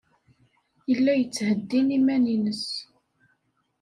[0.89, 2.65] Yella yettheddin iman-nnes.